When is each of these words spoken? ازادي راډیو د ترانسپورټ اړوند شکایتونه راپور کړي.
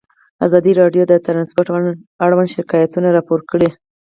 ازادي 0.45 0.73
راډیو 0.81 1.03
د 1.07 1.13
ترانسپورټ 1.25 1.67
اړوند 2.25 2.49
شکایتونه 2.55 3.07
راپور 3.17 3.39
کړي. 3.51 3.69